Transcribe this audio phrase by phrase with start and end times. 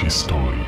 [0.00, 0.64] historii.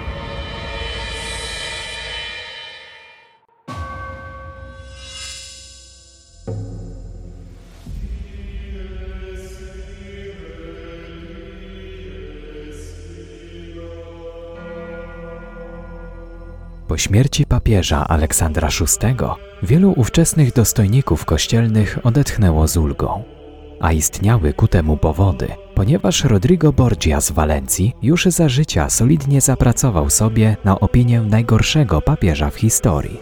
[16.88, 19.16] Po śmierci papieża Aleksandra VI
[19.62, 23.41] wielu ówczesnych dostojników kościelnych odetchnęło z ulgą.
[23.82, 30.10] A istniały ku temu powody, ponieważ Rodrigo Borgia z Walencji już za życia solidnie zapracował
[30.10, 33.20] sobie na opinię najgorszego papieża w historii.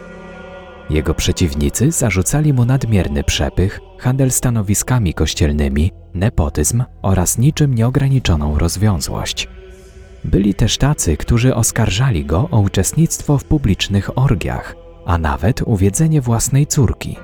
[0.90, 9.48] Jego przeciwnicy zarzucali mu nadmierny przepych, handel stanowiskami kościelnymi, nepotyzm oraz niczym nieograniczoną rozwiązłość.
[10.24, 16.66] Byli też tacy, którzy oskarżali go o uczestnictwo w publicznych orgiach, a nawet uwiedzenie własnej
[16.66, 17.16] córki.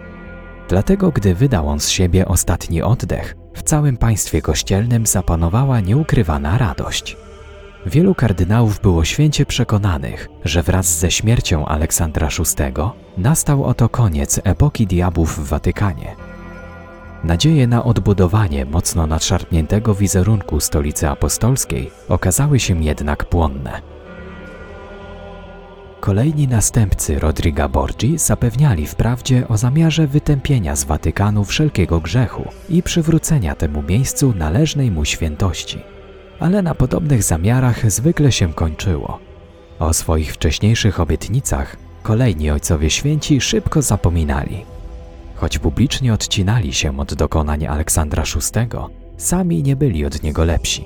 [0.69, 7.17] Dlatego, gdy wydał on z siebie ostatni oddech, w całym państwie kościelnym zapanowała nieukrywana radość.
[7.87, 12.73] Wielu kardynałów było święcie przekonanych, że wraz ze śmiercią Aleksandra VI
[13.19, 16.17] nastał oto koniec epoki diabłów w Watykanie.
[17.25, 23.96] Nadzieje na odbudowanie mocno nadszarpniętego wizerunku stolicy apostolskiej okazały się jednak płonne.
[26.07, 33.55] Kolejni następcy Rodriga Borgi zapewniali wprawdzie o zamiarze wytępienia z Watykanu wszelkiego grzechu i przywrócenia
[33.55, 35.79] temu miejscu należnej mu świętości.
[36.41, 39.19] Ale na podobnych zamiarach zwykle się kończyło.
[39.79, 44.65] O swoich wcześniejszych obietnicach kolejni ojcowie święci szybko zapominali.
[45.35, 48.69] Choć publicznie odcinali się od dokonań Aleksandra VI,
[49.17, 50.85] sami nie byli od niego lepsi.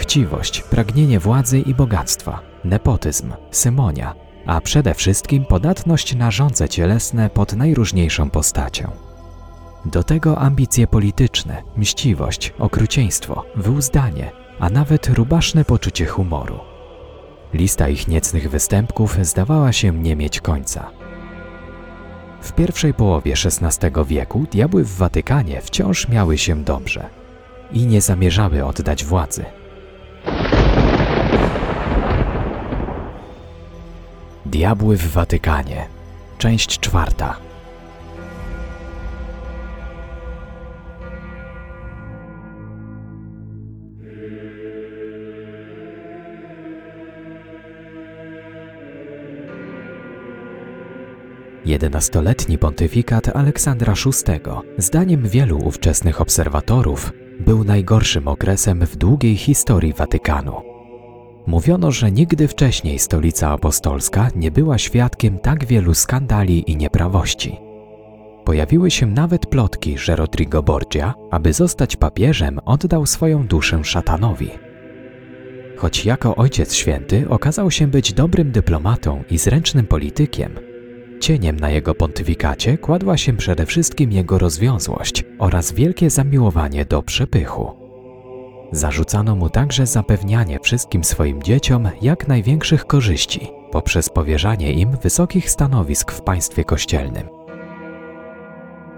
[0.00, 4.14] Chciwość, pragnienie władzy i bogactwa, nepotyzm, symonia,
[4.46, 8.90] a przede wszystkim podatność na żądze cielesne pod najróżniejszą postacią.
[9.84, 16.58] Do tego ambicje polityczne, mściwość, okrucieństwo, wyuzdanie, a nawet rubaszne poczucie humoru.
[17.54, 20.90] Lista ich niecnych występków zdawała się nie mieć końca.
[22.42, 27.08] W pierwszej połowie XVI wieku diabły w Watykanie wciąż miały się dobrze
[27.72, 29.44] i nie zamierzały oddać władzy.
[34.46, 35.86] Diabły w Watykanie.
[36.38, 37.36] Część czwarta.
[51.64, 54.40] Jedenastoletni pontyfikat Aleksandra VI,
[54.78, 60.62] zdaniem wielu ówczesnych obserwatorów, był najgorszym okresem w długiej historii Watykanu.
[61.46, 67.56] Mówiono, że nigdy wcześniej stolica apostolska nie była świadkiem tak wielu skandali i nieprawości.
[68.44, 74.50] Pojawiły się nawet plotki, że Rodrigo Borgia, aby zostać papieżem, oddał swoją duszę szatanowi.
[75.76, 80.52] Choć jako ojciec święty okazał się być dobrym dyplomatą i zręcznym politykiem,
[81.20, 87.70] cieniem na jego pontyfikacie kładła się przede wszystkim jego rozwiązłość oraz wielkie zamiłowanie do przepychu.
[88.72, 96.12] Zarzucano mu także zapewnianie wszystkim swoim dzieciom jak największych korzyści poprzez powierzanie im wysokich stanowisk
[96.12, 97.28] w państwie kościelnym.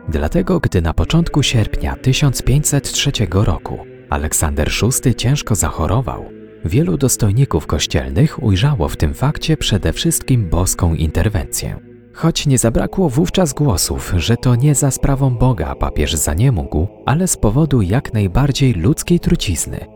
[0.09, 3.79] Dlatego, gdy na początku sierpnia 1503 roku
[4.11, 4.71] Aleksander
[5.05, 6.25] VI ciężko zachorował,
[6.65, 11.92] wielu dostojników kościelnych ujrzało w tym fakcie przede wszystkim boską interwencję.
[12.15, 17.37] Choć nie zabrakło wówczas głosów, że to nie za sprawą Boga papież zaniemógł, ale z
[17.37, 19.87] powodu jak najbardziej ludzkiej trucizny.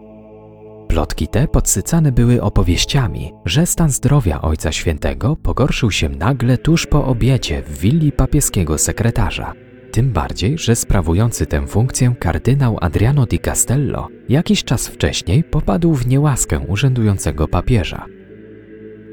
[0.88, 7.04] Plotki te podsycane były opowieściami, że stan zdrowia Ojca Świętego pogorszył się nagle tuż po
[7.04, 9.52] obiedzie w willi papieskiego sekretarza.
[9.92, 16.06] Tym bardziej, że sprawujący tę funkcję kardynał Adriano di Castello jakiś czas wcześniej popadł w
[16.06, 18.06] niełaskę urzędującego papieża.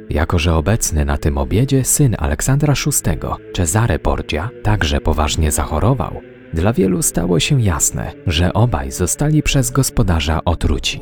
[0.10, 3.20] Jako, że obecny na tym obiedzie syn Aleksandra VI,
[3.54, 6.22] Cesare Borgia, także poważnie zachorował,
[6.54, 11.02] dla wielu stało się jasne, że obaj zostali przez gospodarza otruci.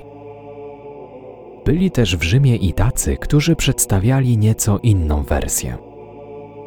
[1.65, 5.77] Byli też w Rzymie i tacy, którzy przedstawiali nieco inną wersję.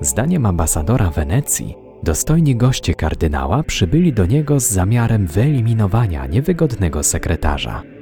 [0.00, 7.94] Zdaniem ambasadora Wenecji, dostojni goście kardynała przybyli do niego z zamiarem wyeliminowania niewygodnego sekretarza.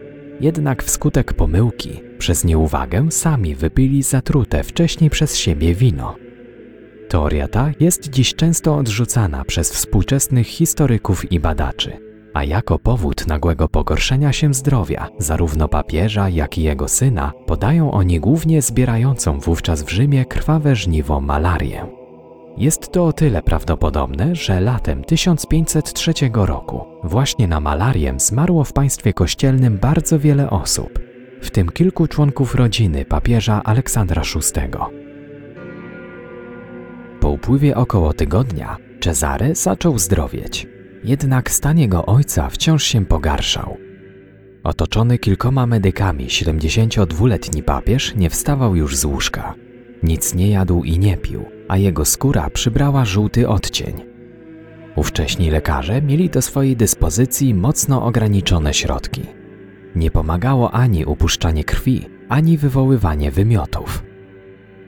[0.42, 6.16] Jednak wskutek pomyłki, przez nieuwagę sami wypili zatrute wcześniej przez siebie wino.
[7.08, 11.92] Teoria ta jest dziś często odrzucana przez współczesnych historyków i badaczy,
[12.34, 18.20] a jako powód nagłego pogorszenia się zdrowia zarówno papieża, jak i jego syna podają oni
[18.20, 22.01] głównie zbierającą wówczas w Rzymie krwawe żniwo malarię.
[22.56, 29.12] Jest to o tyle prawdopodobne, że latem 1503 roku właśnie na malarię zmarło w państwie
[29.12, 30.98] kościelnym bardzo wiele osób,
[31.42, 34.60] w tym kilku członków rodziny papieża Aleksandra VI.
[37.20, 40.66] Po upływie około tygodnia Cezary zaczął zdrowieć,
[41.04, 43.76] jednak stan jego ojca wciąż się pogarszał.
[44.64, 49.54] Otoczony kilkoma medykami, 72-letni papież nie wstawał już z łóżka.
[50.02, 53.92] Nic nie jadł i nie pił, a jego skóra przybrała żółty odcień.
[54.96, 59.22] Ówcześni lekarze mieli do swojej dyspozycji mocno ograniczone środki.
[59.96, 64.04] Nie pomagało ani upuszczanie krwi, ani wywoływanie wymiotów.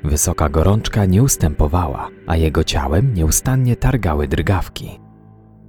[0.05, 5.01] Wysoka gorączka nie ustępowała, a jego ciałem nieustannie targały drgawki.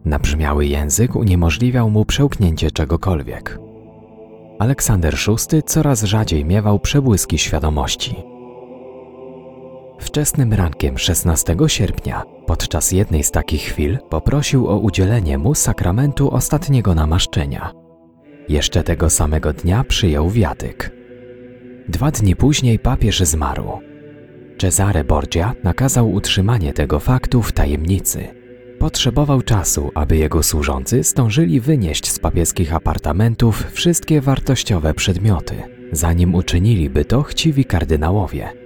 [0.06, 3.60] Nabrzmiały język uniemożliwiał mu przełknięcie czegokolwiek.
[4.60, 8.35] Aleksander VI coraz rzadziej miewał przebłyski świadomości.
[10.00, 16.96] Wczesnym rankiem 16 sierpnia, podczas jednej z takich chwil, poprosił o udzielenie mu sakramentu ostatniego
[16.96, 17.72] namaszczenia.
[18.50, 20.92] Jeszcze tego samego dnia przyjął wiatyk.
[21.88, 23.80] Dwa dni później papież zmarł.
[24.58, 28.28] Cezare Borgia nakazał utrzymanie tego faktu w tajemnicy.
[28.80, 35.56] Potrzebował czasu, aby jego służący zdążyli wynieść z papieskich apartamentów wszystkie wartościowe przedmioty,
[35.92, 38.65] zanim uczyniliby to chciwi kardynałowie.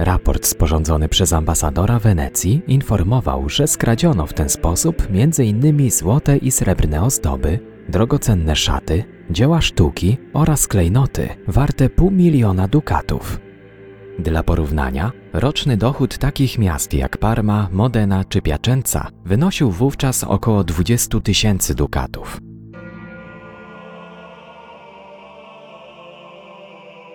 [0.00, 5.90] Raport sporządzony przez ambasadora Wenecji informował, że skradziono w ten sposób m.in.
[5.90, 7.58] złote i srebrne ozdoby,
[7.88, 13.40] drogocenne szaty, dzieła sztuki oraz klejnoty warte pół miliona dukatów.
[14.18, 21.20] Dla porównania, roczny dochód takich miast jak Parma, Modena czy Piacenza wynosił wówczas około 20
[21.20, 22.49] tysięcy dukatów.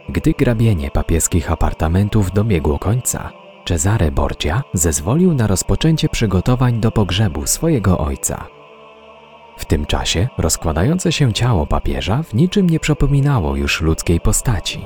[0.09, 3.31] Gdy grabienie papieskich apartamentów dobiegło końca,
[3.65, 8.47] Cezare Borgia zezwolił na rozpoczęcie przygotowań do pogrzebu swojego ojca.
[9.57, 14.85] W tym czasie rozkładające się ciało papieża w niczym nie przypominało już ludzkiej postaci.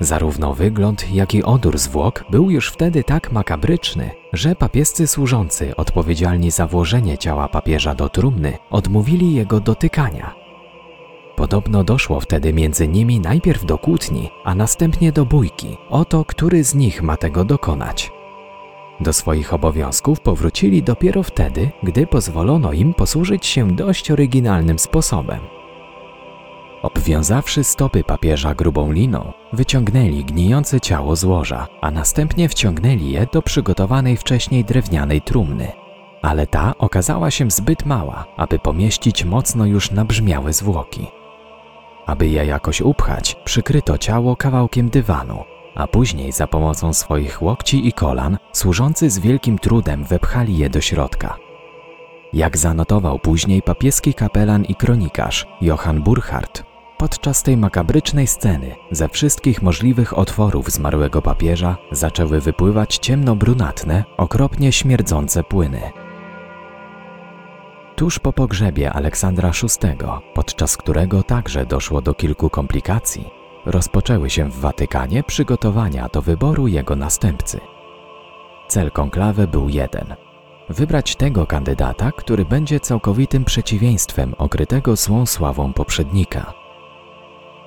[0.00, 6.50] Zarówno wygląd, jak i odór zwłok był już wtedy tak makabryczny, że papiescy służący odpowiedzialni
[6.50, 10.37] za włożenie ciała papieża do trumny odmówili jego dotykania.
[11.38, 16.64] Podobno doszło wtedy między nimi najpierw do kłótni, a następnie do bójki o to, który
[16.64, 18.12] z nich ma tego dokonać.
[19.00, 25.38] Do swoich obowiązków powrócili dopiero wtedy, gdy pozwolono im posłużyć się dość oryginalnym sposobem.
[26.82, 33.42] Obwiązawszy stopy papieża grubą liną, wyciągnęli gnijące ciało z łoża, a następnie wciągnęli je do
[33.42, 35.72] przygotowanej wcześniej drewnianej trumny.
[36.22, 41.17] Ale ta okazała się zbyt mała, aby pomieścić mocno już nabrzmiałe zwłoki.
[42.08, 45.44] Aby je jakoś upchać, przykryto ciało kawałkiem dywanu,
[45.74, 50.80] a później za pomocą swoich łokci i kolan służący z wielkim trudem wepchali je do
[50.80, 51.36] środka.
[52.32, 56.64] Jak zanotował później papieski kapelan i kronikarz Johann Burchardt,
[56.98, 65.44] podczas tej makabrycznej sceny ze wszystkich możliwych otworów zmarłego papieża zaczęły wypływać ciemno-brunatne, okropnie śmierdzące
[65.44, 65.80] płyny.
[67.98, 69.96] Tuż po pogrzebie Aleksandra VI,
[70.34, 73.30] podczas którego także doszło do kilku komplikacji,
[73.66, 77.60] rozpoczęły się w Watykanie przygotowania do wyboru jego następcy.
[78.68, 80.14] Cel konklawy był jeden:
[80.68, 86.54] wybrać tego kandydata, który będzie całkowitym przeciwieństwem okrytego złą sławą poprzednika.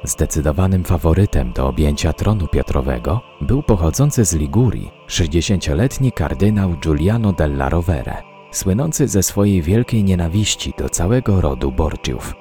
[0.04, 8.31] Zdecydowanym faworytem do objęcia tronu Piotrowego był pochodzący z Ligurii 60-letni kardynał Giuliano della Rovere,
[8.52, 12.36] słynący ze swojej wielkiej nienawiści do całego rodu Borgiów.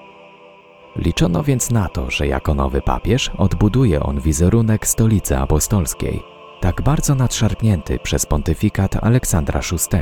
[0.96, 6.22] Liczono więc na to, że jako nowy papież odbuduje on wizerunek stolicy apostolskiej,
[6.60, 9.98] tak bardzo nadszarpnięty przez pontyfikat Aleksandra VI,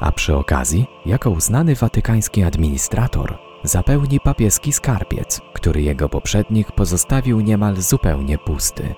[0.00, 7.76] a przy okazji, jako uznany watykański administrator, zapełni papieski skarbiec, który jego poprzednik pozostawił niemal
[7.76, 8.94] zupełnie pusty.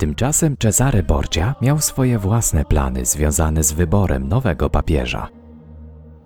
[0.00, 5.28] Tymczasem Cezary Borgia miał swoje własne plany związane z wyborem nowego papieża.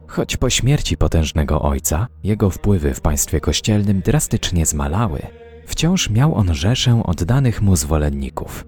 [0.07, 5.23] Choć po śmierci potężnego ojca jego wpływy w państwie kościelnym drastycznie zmalały,
[5.66, 8.64] wciąż miał on rzeszę oddanych mu zwolenników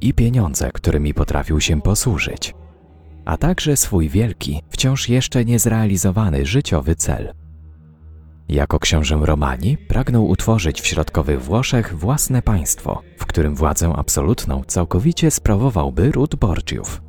[0.00, 2.54] i pieniądze, którymi potrafił się posłużyć,
[3.24, 7.32] a także swój wielki, wciąż jeszcze niezrealizowany życiowy cel.
[8.48, 15.30] Jako książę Romani pragnął utworzyć w środkowych Włoszech własne państwo, w którym władzę absolutną całkowicie
[15.30, 17.02] sprawowałby ród Borgiów.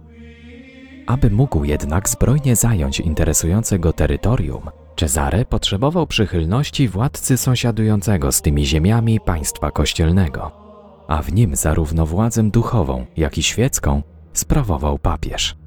[1.08, 8.66] Aby mógł jednak zbrojnie zająć interesujące go terytorium, Cezare potrzebował przychylności władcy sąsiadującego z tymi
[8.66, 10.52] ziemiami państwa kościelnego,
[11.08, 14.02] a w nim zarówno władzę duchową, jak i świecką
[14.34, 15.63] sprawował papież.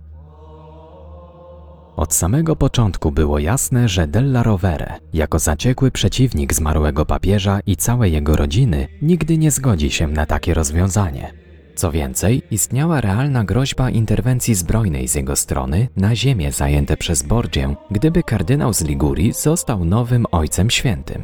[1.96, 8.12] Od samego początku było jasne, że Della Rovere, jako zaciekły przeciwnik zmarłego papieża i całej
[8.12, 11.32] jego rodziny, nigdy nie zgodzi się na takie rozwiązanie.
[11.74, 17.76] Co więcej, istniała realna groźba interwencji zbrojnej z jego strony na ziemię zajęte przez Borgię,
[17.90, 21.22] gdyby kardynał z Ligurii został nowym Ojcem Świętym.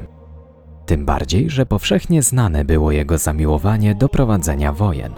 [0.86, 5.12] Tym bardziej, że powszechnie znane było jego zamiłowanie do prowadzenia wojen.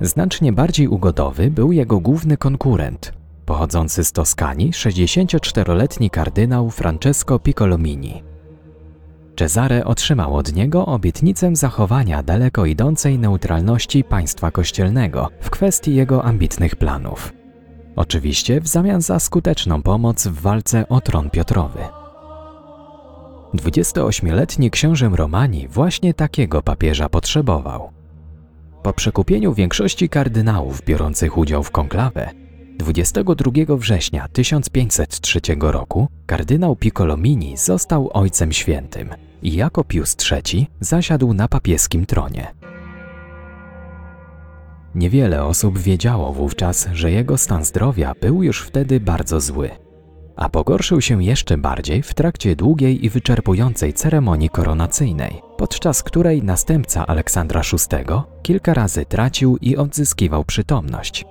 [0.00, 8.22] Znacznie bardziej ugodowy był jego główny konkurent, pochodzący z Toskanii 64-letni kardynał Francesco Piccolomini.
[9.36, 16.76] Cezare otrzymał od niego obietnicę zachowania daleko idącej neutralności państwa kościelnego w kwestii jego ambitnych
[16.76, 17.32] planów.
[17.96, 21.80] Oczywiście w zamian za skuteczną pomoc w walce o tron Piotrowy.
[23.54, 27.90] 28-letni książę Romani właśnie takiego papieża potrzebował.
[28.82, 32.30] Po przekupieniu większości kardynałów biorących udział w konklawę,
[32.76, 39.08] 22 września 1503 roku kardynał Piccolomini został Ojcem Świętym
[39.42, 42.54] i jako Pius III zasiadł na papieskim tronie.
[44.94, 49.70] Niewiele osób wiedziało wówczas, że jego stan zdrowia był już wtedy bardzo zły,
[50.36, 57.06] a pogorszył się jeszcze bardziej w trakcie długiej i wyczerpującej ceremonii koronacyjnej, podczas której następca
[57.06, 58.04] Aleksandra VI
[58.42, 61.24] kilka razy tracił i odzyskiwał przytomność.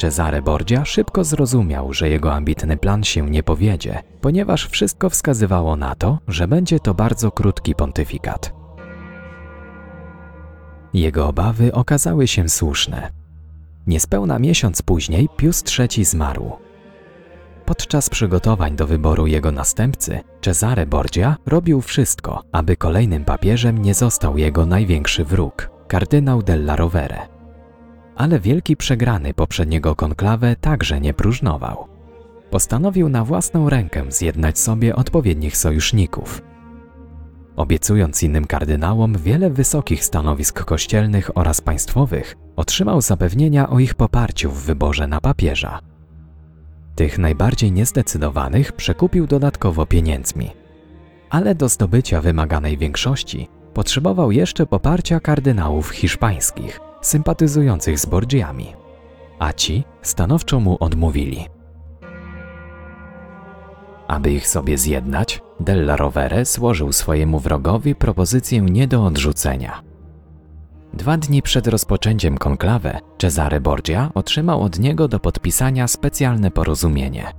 [0.00, 5.94] Cezare Borgia szybko zrozumiał, że jego ambitny plan się nie powiedzie, ponieważ wszystko wskazywało na
[5.94, 8.52] to, że będzie to bardzo krótki pontyfikat.
[10.94, 13.10] Jego obawy okazały się słuszne.
[13.86, 16.52] Niespełna miesiąc później Pius III zmarł.
[17.66, 24.38] Podczas przygotowań do wyboru jego następcy, Cezare Borgia robił wszystko, aby kolejnym papieżem nie został
[24.38, 27.29] jego największy wróg, kardynał della Rovere
[28.16, 31.86] ale wielki przegrany poprzedniego konklawę także nie próżnował.
[32.50, 36.42] Postanowił na własną rękę zjednać sobie odpowiednich sojuszników.
[37.56, 44.62] Obiecując innym kardynałom wiele wysokich stanowisk kościelnych oraz państwowych, otrzymał zapewnienia o ich poparciu w
[44.62, 45.80] wyborze na papieża.
[46.94, 50.50] Tych najbardziej niezdecydowanych przekupił dodatkowo pieniędzmi.
[51.30, 58.74] Ale do zdobycia wymaganej większości potrzebował jeszcze poparcia kardynałów hiszpańskich– sympatyzujących z Borgiami,
[59.38, 61.46] a ci stanowczo mu odmówili.
[64.08, 69.82] Aby ich sobie zjednać, Della Rovere złożył swojemu wrogowi propozycję nie do odrzucenia.
[70.94, 77.32] Dwa dni przed rozpoczęciem konklawe Cesare Borgia otrzymał od niego do podpisania specjalne porozumienie.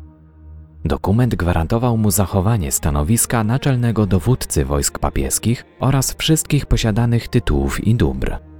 [0.86, 8.51] Dokument gwarantował mu zachowanie stanowiska naczelnego dowódcy wojsk papieskich oraz wszystkich posiadanych tytułów i dóbr.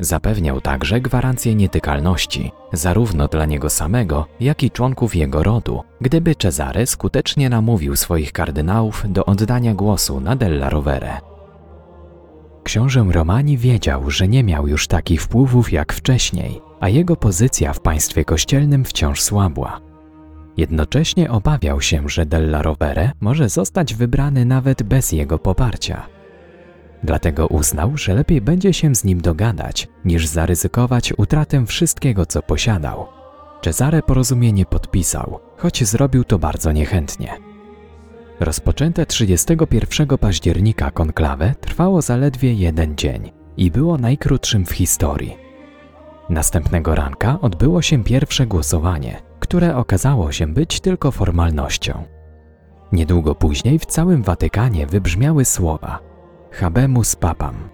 [0.00, 6.86] Zapewniał także gwarancję nietykalności, zarówno dla niego samego, jak i członków jego rodu, gdyby Cezare
[6.86, 11.18] skutecznie namówił swoich kardynałów do oddania głosu na Della Rovere.
[12.64, 17.80] Książę Romani wiedział, że nie miał już takich wpływów jak wcześniej, a jego pozycja w
[17.80, 19.80] państwie kościelnym wciąż słabła.
[20.56, 26.17] Jednocześnie obawiał się, że Della Rovere może zostać wybrany nawet bez jego poparcia.
[27.02, 33.06] Dlatego uznał, że lepiej będzie się z nim dogadać, niż zaryzykować utratę wszystkiego, co posiadał.
[33.62, 37.32] Cezare porozumienie podpisał, choć zrobił to bardzo niechętnie.
[38.40, 45.36] Rozpoczęte 31 października konklawę trwało zaledwie jeden dzień i było najkrótszym w historii.
[46.30, 52.04] Następnego ranka odbyło się pierwsze głosowanie, które okazało się być tylko formalnością.
[52.92, 56.07] Niedługo później w całym Watykanie wybrzmiały słowa:
[56.50, 57.68] Habemus Papam.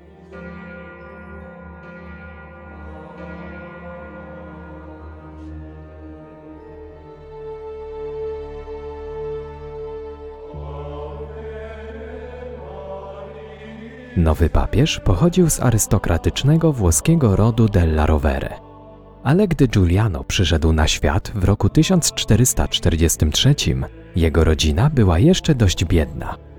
[14.16, 18.54] Nowy papież pochodził z arystokratycznego włoskiego rodu della Rovere.
[19.22, 23.54] Ale gdy Giuliano przyszedł na świat w roku 1443,
[24.16, 26.53] jego rodzina była jeszcze dość biedna.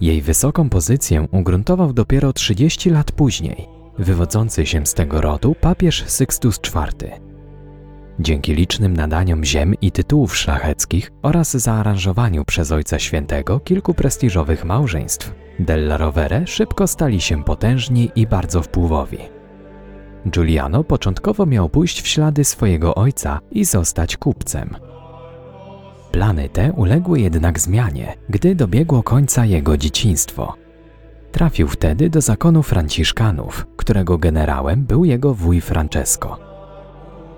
[0.00, 6.60] Jej wysoką pozycję ugruntował dopiero 30 lat później, wywodzący się z tego rodu papież Sixtus
[6.74, 7.20] IV.
[8.20, 15.34] Dzięki licznym nadaniom ziem i tytułów szlacheckich oraz zaaranżowaniu przez Ojca Świętego kilku prestiżowych małżeństw,
[15.58, 19.18] Della Rovere szybko stali się potężni i bardzo wpływowi.
[20.28, 24.76] Giuliano początkowo miał pójść w ślady swojego ojca i zostać kupcem.
[26.12, 30.54] Plany te uległy jednak zmianie, gdy dobiegło końca jego dzieciństwo.
[31.32, 36.38] Trafił wtedy do zakonu Franciszkanów, którego generałem był jego wuj Francesco.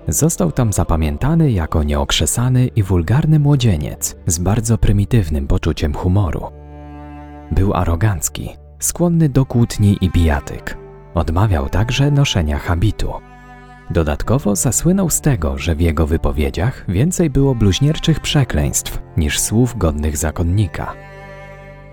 [0.07, 6.41] Został tam zapamiętany jako nieokrzesany i wulgarny młodzieniec z bardzo prymitywnym poczuciem humoru.
[7.51, 8.49] Był arogancki,
[8.79, 10.77] skłonny do kłótni i bijatyk.
[11.13, 13.13] Odmawiał także noszenia habitu.
[13.93, 20.17] Dodatkowo zasłynął z tego, że w jego wypowiedziach więcej było bluźnierczych przekleństw niż słów godnych
[20.17, 20.93] zakonnika.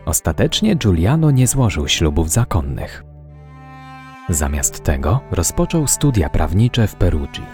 [0.06, 3.04] Ostatecznie Giuliano nie złożył ślubów zakonnych.
[4.28, 7.46] Zamiast tego rozpoczął studia prawnicze w Perugii.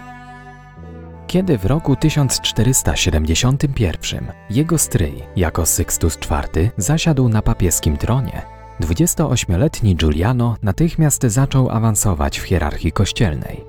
[1.27, 8.41] Kiedy w roku 1471 jego stryj, jako Sixtus IV, zasiadł na papieskim tronie,
[8.81, 13.66] 28-letni Giuliano natychmiast zaczął awansować w hierarchii kościelnej.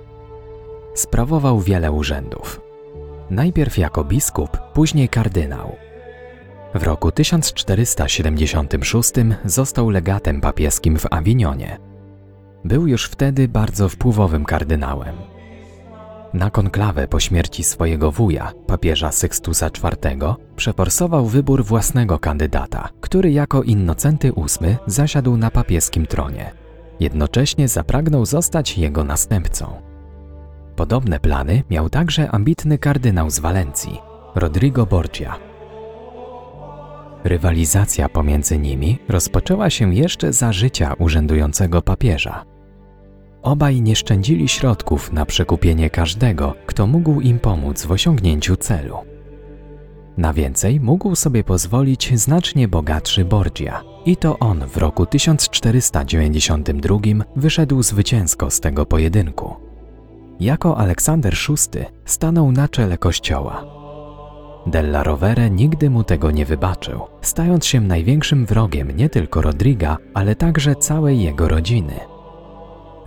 [0.98, 2.60] Sprawował wiele urzędów.
[3.30, 5.76] Najpierw jako biskup, później kardynał.
[6.74, 9.12] W roku 1476
[9.44, 11.78] został legatem papieskim w Awinionie.
[12.64, 15.16] Był już wtedy bardzo wpływowym kardynałem.
[16.34, 23.62] Na konklawę po śmierci swojego wuja, papieża Sextusa IV, przeforsował wybór własnego kandydata, który jako
[23.62, 26.52] Innocenty VIII zasiadł na papieskim tronie.
[27.00, 29.87] Jednocześnie zapragnął zostać jego następcą.
[30.78, 33.98] Podobne plany miał także ambitny kardynał z Walencji,
[34.34, 35.38] Rodrigo Borgia.
[37.24, 42.44] Rywalizacja pomiędzy nimi rozpoczęła się jeszcze za życia urzędującego papieża.
[43.42, 48.96] Obaj nie szczędzili środków na przekupienie każdego, kto mógł im pomóc w osiągnięciu celu.
[50.16, 56.98] Na więcej mógł sobie pozwolić znacznie bogatszy Borgia i to on w roku 1492
[57.36, 59.67] wyszedł zwycięsko z tego pojedynku.
[60.40, 63.64] Jako Aleksander VI stanął na czele kościoła.
[64.66, 70.34] Della Rovere nigdy mu tego nie wybaczył, stając się największym wrogiem nie tylko Rodriga, ale
[70.34, 71.94] także całej jego rodziny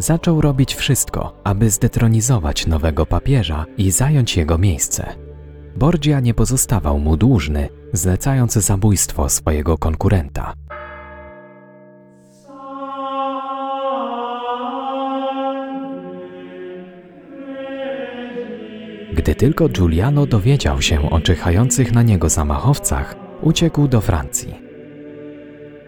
[0.02, 5.16] zaczął robić wszystko, aby zdetronizować nowego papieża i zająć jego miejsce.
[5.76, 10.54] Borgia nie pozostawał mu dłużny, zlecając zabójstwo swojego konkurenta.
[19.22, 24.62] Gdy tylko Giuliano dowiedział się o czyhających na niego zamachowcach, uciekł do Francji.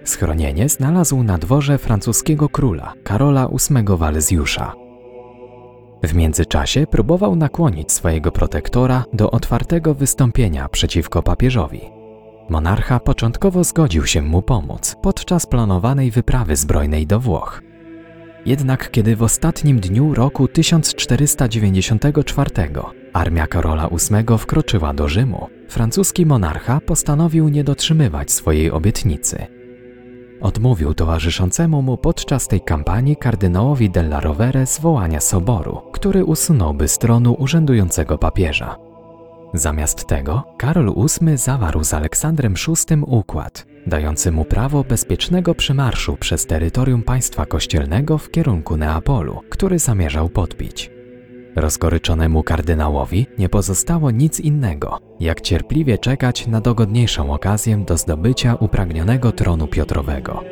[0.04, 4.74] Schronienie znalazł na dworze francuskiego króla Karola VIII Walezjusza.
[6.04, 11.82] W międzyczasie próbował nakłonić swojego protektora do otwartego wystąpienia przeciwko papieżowi.
[12.50, 17.62] Monarcha początkowo zgodził się mu pomóc podczas planowanej wyprawy zbrojnej do Włoch.
[18.46, 22.50] Jednak kiedy w ostatnim dniu roku 1494
[23.14, 29.48] armia Karola VIII wkroczyła do Rzymu, francuski monarcha postanowił nie dotrzymywać swojej obietnicy
[30.44, 38.18] odmówił towarzyszącemu mu podczas tej kampanii kardynałowi della Rovere zwołania soboru, który usunąłby tronu urzędującego
[38.18, 38.76] papieża.
[39.54, 46.46] Zamiast tego Karol VIII zawarł z Aleksandrem VI układ, dający mu prawo bezpiecznego przymarszu przez
[46.46, 50.92] terytorium państwa kościelnego w kierunku Neapolu, który zamierzał podbić.
[51.56, 59.32] Rozgoryczonemu kardynałowi nie pozostało nic innego, jak cierpliwie czekać na dogodniejszą okazję do zdobycia upragnionego
[59.32, 60.44] tronu Piotrowego.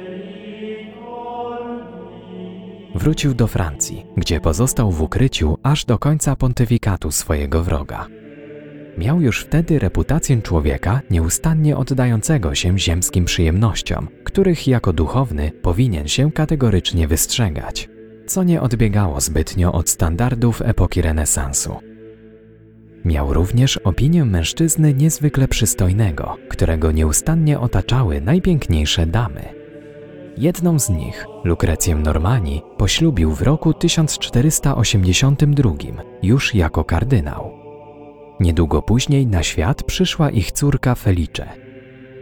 [2.96, 8.21] Wrócił do Francji, gdzie pozostał w ukryciu aż do końca pontyfikatu swojego wroga.
[8.98, 16.32] Miał już wtedy reputację człowieka nieustannie oddającego się ziemskim przyjemnościom, których jako duchowny powinien się
[16.32, 17.90] kategorycznie wystrzegać
[18.32, 21.76] co nie odbiegało zbytnio od standardów epoki renesansu.
[23.06, 29.42] Miał również opinię mężczyzny niezwykle przystojnego, którego nieustannie otaczały najpiękniejsze damy.
[30.38, 35.72] Jedną z nich, Lukrecję Normani, poślubił w roku 1482,
[36.24, 37.61] już jako kardynał.
[38.42, 41.48] Niedługo później na świat przyszła ich córka Felice.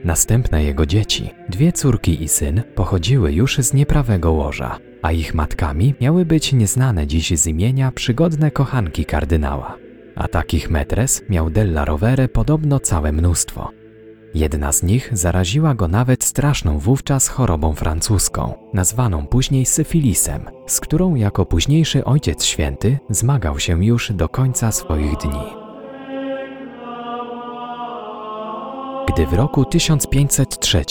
[0.03, 5.95] Następne jego dzieci, dwie córki i syn, pochodziły już z nieprawego łoża a ich matkami
[6.01, 9.77] miały być nieznane dziś z imienia przygodne kochanki kardynała.
[10.15, 13.71] A takich metres miał Della Rovere podobno całe mnóstwo.
[14.34, 21.15] Jedna z nich zaraziła go nawet straszną wówczas chorobą francuską, nazwaną później syfilisem, z którą
[21.15, 25.59] jako późniejszy Ojciec Święty zmagał się już do końca swoich dni.
[29.13, 30.84] Gdy w roku 1503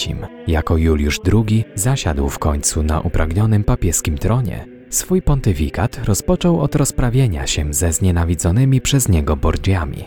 [0.47, 7.47] jako Juliusz II zasiadł w końcu na upragnionym papieskim tronie, swój pontyfikat rozpoczął od rozprawienia
[7.47, 10.05] się ze znienawidzonymi przez niego Borgiami.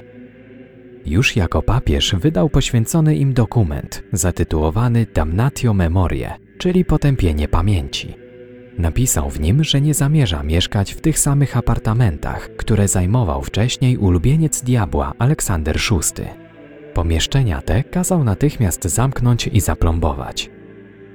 [1.07, 8.15] Już jako papież wydał poświęcony im dokument zatytułowany Damnatio Memorie, czyli potępienie pamięci.
[8.79, 14.63] Napisał w nim, że nie zamierza mieszkać w tych samych apartamentach, które zajmował wcześniej ulubieniec
[14.63, 16.42] diabła Aleksander VI.
[16.95, 20.51] Pomieszczenia te kazał natychmiast zamknąć i zaplombować.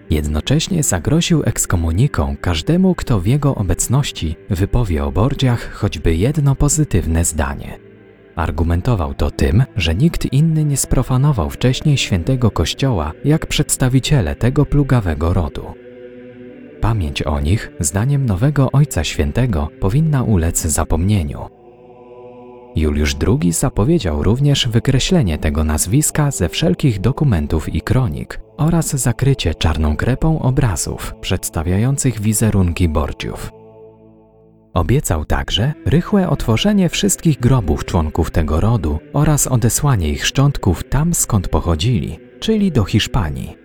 [0.09, 7.79] Jednocześnie zagroził ekskomuniką każdemu, kto w jego obecności wypowie o bordziach choćby jedno pozytywne zdanie.
[8.35, 15.33] Argumentował to tym, że nikt inny nie sprofanował wcześniej świętego kościoła jak przedstawiciele tego plugawego
[15.33, 15.65] rodu.
[16.81, 21.56] Pamięć o nich, zdaniem nowego Ojca Świętego, powinna ulec zapomnieniu.
[22.77, 29.95] Juliusz II zapowiedział również wykreślenie tego nazwiska ze wszelkich dokumentów i kronik oraz zakrycie czarną
[29.95, 33.51] krepą obrazów przedstawiających wizerunki bordziów.
[34.73, 41.47] Obiecał także rychłe otworzenie wszystkich grobów członków tego rodu oraz odesłanie ich szczątków tam, skąd
[41.47, 43.57] pochodzili, czyli do Hiszpanii.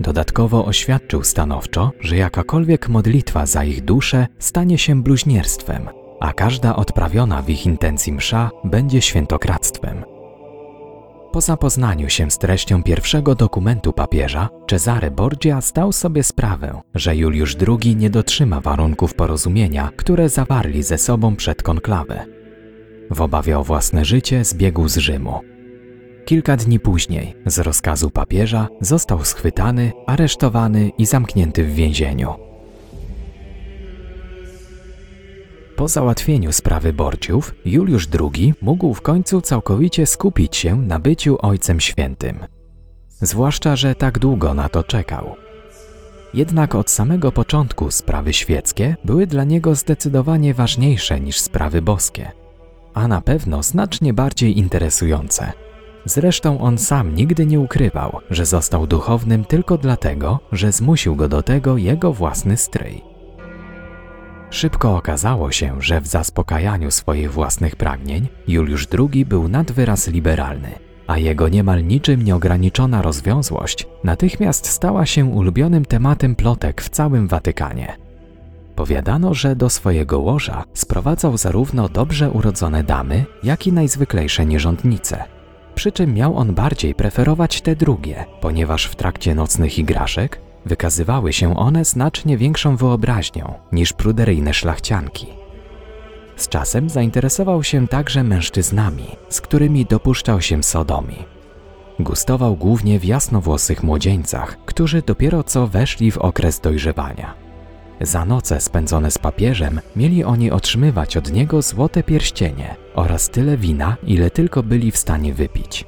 [0.00, 5.88] Dodatkowo oświadczył stanowczo, że jakakolwiek modlitwa za ich duszę stanie się bluźnierstwem,
[6.20, 10.04] a każda odprawiona w ich intencji msza będzie świętokradztwem.
[11.32, 17.56] Po zapoznaniu się z treścią pierwszego dokumentu papieża, Cezary Borgia zdał sobie sprawę, że Juliusz
[17.68, 22.24] II nie dotrzyma warunków porozumienia, które zawarli ze sobą przed konklawę.
[23.10, 25.40] W obawie o własne życie zbiegł z Rzymu.
[26.24, 32.47] Kilka dni później, z rozkazu papieża, został schwytany, aresztowany i zamknięty w więzieniu.
[35.78, 41.80] Po załatwieniu sprawy Borciów, Juliusz II mógł w końcu całkowicie skupić się na byciu Ojcem
[41.80, 42.38] Świętym.
[43.08, 45.36] Zwłaszcza, że tak długo na to czekał.
[46.34, 52.32] Jednak od samego początku sprawy świeckie były dla niego zdecydowanie ważniejsze niż sprawy boskie,
[52.94, 55.52] a na pewno znacznie bardziej interesujące.
[56.04, 61.42] Zresztą on sam nigdy nie ukrywał, że został duchownym tylko dlatego, że zmusił go do
[61.42, 63.17] tego jego własny stryj.
[64.50, 70.70] Szybko okazało się, że w zaspokajaniu swoich własnych pragnień Juliusz II był nad wyraz liberalny,
[71.06, 77.96] a jego niemal niczym nieograniczona rozwiązłość natychmiast stała się ulubionym tematem plotek w całym Watykanie.
[78.76, 85.24] Powiadano, że do swojego łoża sprowadzał zarówno dobrze urodzone damy, jak i najzwyklejsze nierządnice.
[85.74, 91.56] Przy czym miał on bardziej preferować te drugie, ponieważ w trakcie nocnych igraszek Wykazywały się
[91.56, 95.26] one znacznie większą wyobraźnią niż pruderyjne szlachcianki.
[96.36, 101.26] Z czasem zainteresował się także mężczyznami, z którymi dopuszczał się sodomii.
[102.00, 107.34] Gustował głównie w jasnowłosych młodzieńcach, którzy dopiero co weszli w okres dojrzewania.
[108.00, 113.96] Za noce spędzone z papieżem mieli oni otrzymywać od niego złote pierścienie oraz tyle wina,
[114.02, 115.84] ile tylko byli w stanie wypić.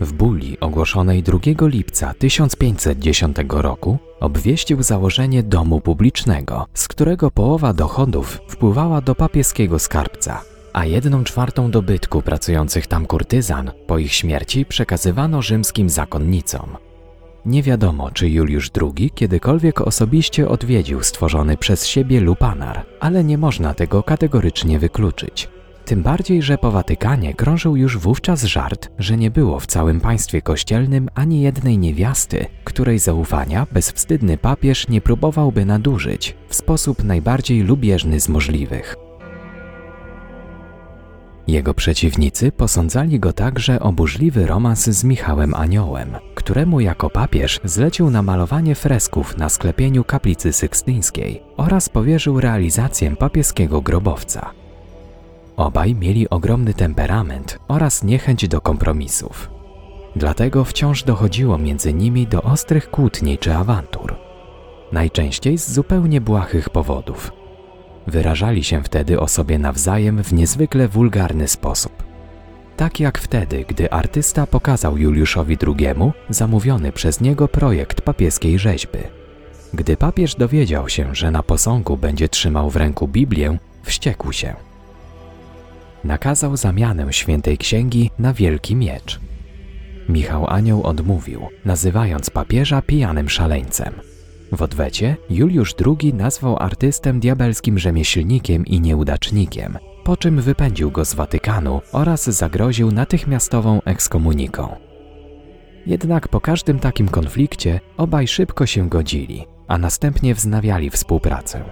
[0.00, 8.40] W bulli ogłoszonej 2 lipca 1510 roku obwieścił założenie domu publicznego, z którego połowa dochodów
[8.48, 15.42] wpływała do papieskiego skarbca, a jedną czwartą dobytku pracujących tam kurtyzan po ich śmierci przekazywano
[15.42, 16.76] rzymskim zakonnicom.
[17.46, 23.74] Nie wiadomo, czy Juliusz II kiedykolwiek osobiście odwiedził stworzony przez siebie lupanar, ale nie można
[23.74, 25.48] tego kategorycznie wykluczyć.
[25.88, 30.42] Tym bardziej, że po Watykanie krążył już wówczas żart, że nie było w całym państwie
[30.42, 38.20] kościelnym ani jednej niewiasty, której zaufania bezwstydny papież nie próbowałby nadużyć w sposób najbardziej lubieżny
[38.20, 38.96] z możliwych.
[41.46, 48.10] Jego przeciwnicy posądzali go także o burzliwy romans z Michałem Aniołem, któremu jako papież zlecił
[48.10, 54.67] namalowanie fresków na sklepieniu kaplicy sykstyńskiej oraz powierzył realizację papieskiego grobowca.
[55.58, 59.50] Obaj mieli ogromny temperament oraz niechęć do kompromisów.
[60.16, 64.16] Dlatego wciąż dochodziło między nimi do ostrych kłótni czy awantur.
[64.92, 67.32] Najczęściej z zupełnie błahych powodów.
[68.06, 71.92] Wyrażali się wtedy o sobie nawzajem w niezwykle wulgarny sposób.
[72.76, 75.94] Tak jak wtedy, gdy artysta pokazał Juliuszowi II
[76.28, 78.98] zamówiony przez niego projekt papieskiej rzeźby.
[79.74, 84.67] Gdy papież dowiedział się, że na posągu będzie trzymał w ręku Biblię, wściekł się
[86.04, 89.20] nakazał zamianę świętej księgi na wielki miecz.
[90.08, 93.94] Michał Anioł odmówił, nazywając papieża pijanym szaleńcem.
[94.52, 101.14] W odwecie Juliusz II nazwał artystę diabelskim rzemieślnikiem i nieudacznikiem, po czym wypędził go z
[101.14, 104.76] Watykanu oraz zagroził natychmiastową ekskomuniką.
[105.86, 111.64] Jednak po każdym takim konflikcie obaj szybko się godzili, a następnie wznawiali współpracę.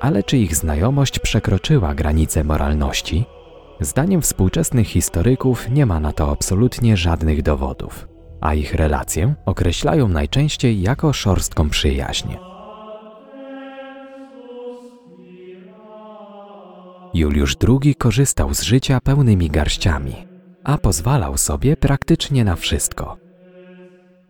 [0.00, 3.24] Ale czy ich znajomość przekroczyła granice moralności?
[3.80, 8.08] Zdaniem współczesnych historyków nie ma na to absolutnie żadnych dowodów.
[8.44, 12.28] a ich relację określają najczęściej jako szorstką przyjaźń.
[17.14, 20.14] Juliusz II korzystał z życia pełnymi garściami,
[20.64, 23.16] a pozwalał sobie praktycznie na wszystko.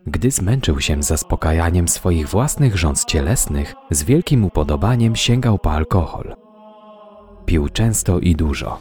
[0.07, 6.35] Gdy zmęczył się zaspokajaniem swoich własnych rządz cielesnych, z wielkim upodobaniem sięgał po alkohol.
[7.45, 8.79] Pił często i dużo.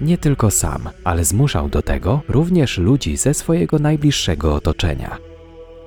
[0.00, 5.18] Nie tylko sam, ale zmuszał do tego również ludzi ze swojego najbliższego otoczenia,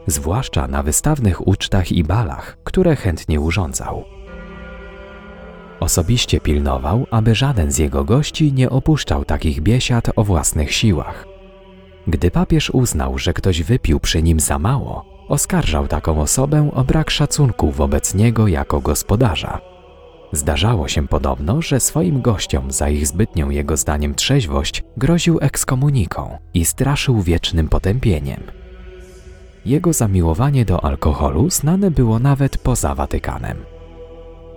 [0.08, 4.04] zwłaszcza na wystawnych ucztach i balach, które chętnie urządzał.
[5.80, 11.26] Osobiście pilnował, aby żaden z jego gości nie opuszczał takich biesiad o własnych siłach.
[12.08, 17.12] Gdy papież uznał, że ktoś wypił przy nim za mało, oskarżał taką osobę o brak
[17.12, 19.73] szacunku wobec niego jako gospodarza.
[20.34, 26.66] Zdarzało się podobno, że swoim gościom za ich zbytnią jego zdaniem trzeźwość groził ekskomuniką i
[26.66, 28.44] straszył wiecznym potępieniem.
[29.66, 33.58] Jego zamiłowanie do alkoholu znane było nawet poza Watykanem.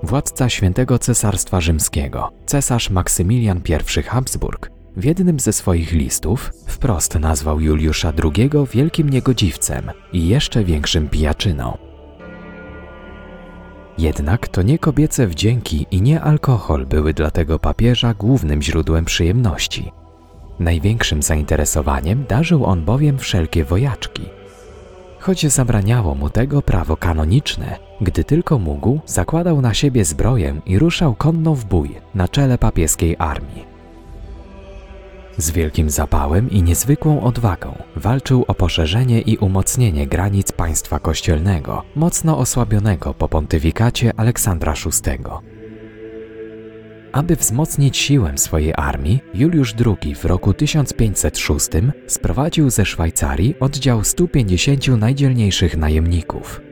[0.02, 3.60] Władca Świętego Cesarstwa Rzymskiego, cesarz Maksymilian
[3.98, 10.64] I Habsburg, w jednym ze swoich listów wprost nazwał Juliusza II wielkim niegodziwcem i jeszcze
[10.64, 11.78] większym pijaczyną.
[13.98, 19.92] Jednak to nie kobiece wdzięki i nie alkohol były dla tego papieża głównym źródłem przyjemności.
[20.60, 24.22] Największym zainteresowaniem darzył on bowiem wszelkie wojaczki.
[25.18, 31.14] Choć zabraniało mu tego prawo kanoniczne, gdy tylko mógł, zakładał na siebie zbroję i ruszał
[31.14, 33.75] konno w bój na czele papieskiej armii.
[35.38, 42.38] Z wielkim zapałem i niezwykłą odwagą walczył o poszerzenie i umocnienie granic państwa kościelnego, mocno
[42.38, 45.18] osłabionego po pontyfikacie Aleksandra VI.
[47.12, 51.68] Aby wzmocnić siłę swojej armii, Juliusz II w roku 1506
[52.06, 56.60] sprowadził ze Szwajcarii oddział 150 najdzielniejszych najemników–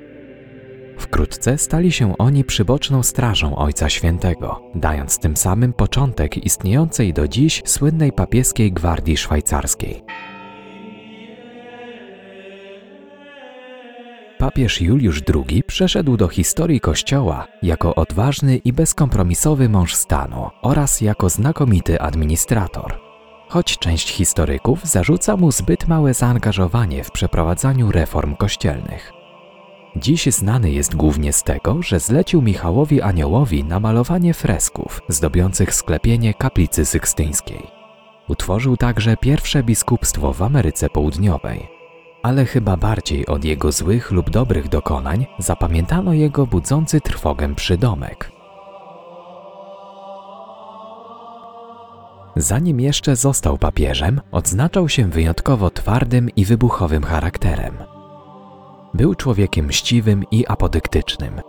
[0.98, 7.62] Wkrótce stali się oni przyboczną strażą Ojca Świętego, dając tym samym początek istniejącej do dziś
[7.66, 10.04] słynnej papieskiej gwardii szwajcarskiej.
[14.38, 21.28] Papież Juliusz II przeszedł do historii Kościoła jako odważny i bezkompromisowy mąż stanu oraz jako
[21.28, 23.00] znakomity administrator.
[23.48, 29.23] Choć część historyków zarzuca mu zbyt małe zaangażowanie w przeprowadzaniu reform kościelnych.
[29.96, 36.84] Dziś znany jest głównie z tego, że zlecił Michałowi Aniołowi namalowanie fresków zdobiących sklepienie kaplicy
[36.84, 37.66] sykstyńskiej.
[38.28, 41.68] Utworzył także pierwsze biskupstwo w Ameryce Południowej.
[42.22, 48.32] Ale chyba bardziej od jego złych lub dobrych dokonań zapamiętano jego budzący trwogę przydomek.
[52.36, 57.74] Zanim jeszcze został papieżem, odznaczał się wyjątkowo twardym i wybuchowym charakterem–
[58.94, 61.40] był człowiekiem mściwym i apodyktycznym.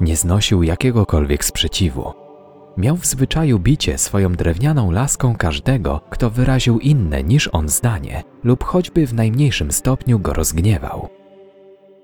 [0.00, 2.12] Nie znosił jakiegokolwiek sprzeciwu.
[2.76, 8.64] Miał w zwyczaju bicie swoją drewnianą laską każdego, kto wyraził inne niż on zdanie lub
[8.64, 11.08] choćby w najmniejszym stopniu go rozgniewał.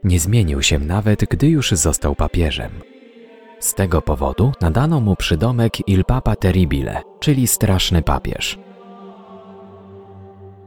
[0.04, 2.70] Nie zmienił się nawet, gdy już został papieżem.
[3.60, 8.58] Z tego powodu nadano mu przydomek Il Papa Terribile, czyli straszny papież.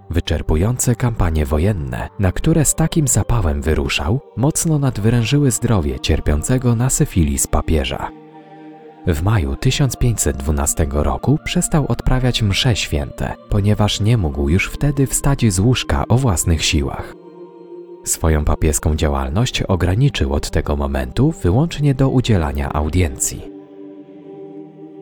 [0.09, 7.47] Wyczerpujące kampanie wojenne, na które z takim zapałem wyruszał, mocno nadwyrężyły zdrowie cierpiącego na syfilis
[7.47, 8.11] papieża.
[9.07, 15.59] W maju 1512 roku przestał odprawiać msze święte, ponieważ nie mógł już wtedy wstać z
[15.59, 17.13] łóżka o własnych siłach.
[18.03, 23.56] Swoją papieską działalność ograniczył od tego momentu wyłącznie do udzielania audiencji.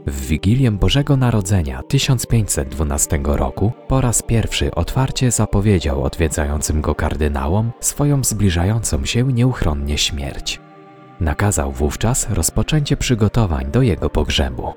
[0.07, 8.23] W Wigilię Bożego Narodzenia 1512 roku po raz pierwszy otwarcie zapowiedział odwiedzającym go kardynałom swoją
[8.23, 10.61] zbliżającą się nieuchronnie śmierć.
[11.19, 14.73] Nakazał wówczas rozpoczęcie przygotowań do jego pogrzebu.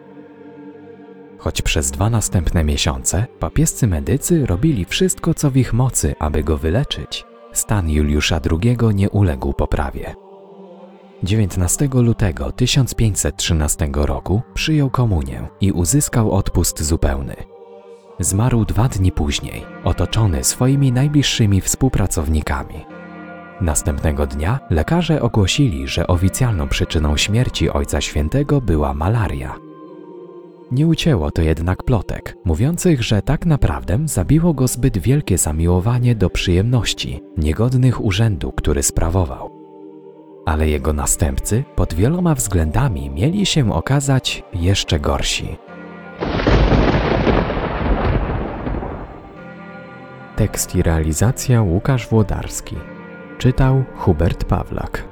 [1.38, 6.58] Choć przez dwa następne miesiące papiescy medycy robili wszystko, co w ich mocy, aby go
[6.58, 10.27] wyleczyć, stan Juliusza II nie uległ poprawie.
[11.22, 17.36] 19 lutego 1513 roku przyjął komunię i uzyskał odpust zupełny.
[18.20, 22.84] Zmarł dwa dni później, otoczony swoimi najbliższymi współpracownikami.
[23.60, 29.54] Następnego dnia lekarze ogłosili, że oficjalną przyczyną śmierci Ojca Świętego była malaria.
[30.72, 36.30] Nie ucięło to jednak plotek, mówiących, że tak naprawdę zabiło go zbyt wielkie zamiłowanie do
[36.30, 39.57] przyjemności, niegodnych urzędu, który sprawował
[40.48, 45.56] ale jego następcy pod wieloma względami mieli się okazać jeszcze gorsi.
[50.36, 52.76] Tekst i realizacja Łukasz Włodarski.
[53.38, 55.04] Czytał Hubert Pawlak.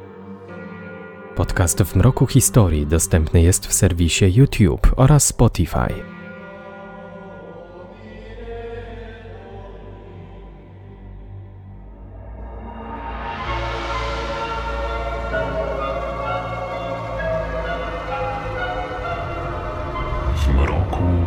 [1.35, 6.16] Podcast w mroku historii dostępny jest w serwisie YouTube oraz Spotify.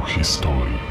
[0.09, 0.88] Historii.